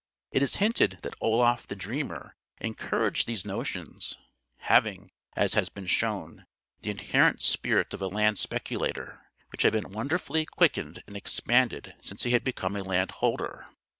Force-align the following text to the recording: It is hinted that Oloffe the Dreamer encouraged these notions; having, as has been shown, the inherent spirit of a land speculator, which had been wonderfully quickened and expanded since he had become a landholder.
It 0.31 0.41
is 0.41 0.55
hinted 0.55 0.97
that 1.03 1.13
Oloffe 1.21 1.67
the 1.67 1.75
Dreamer 1.75 2.35
encouraged 2.59 3.27
these 3.27 3.45
notions; 3.45 4.17
having, 4.61 5.11
as 5.35 5.53
has 5.53 5.69
been 5.69 5.85
shown, 5.85 6.47
the 6.81 6.89
inherent 6.89 7.39
spirit 7.39 7.93
of 7.93 8.01
a 8.01 8.07
land 8.07 8.39
speculator, 8.39 9.29
which 9.51 9.61
had 9.61 9.73
been 9.73 9.91
wonderfully 9.91 10.47
quickened 10.47 11.03
and 11.05 11.15
expanded 11.15 11.93
since 12.01 12.23
he 12.23 12.31
had 12.31 12.43
become 12.43 12.75
a 12.75 12.81
landholder. 12.81 13.67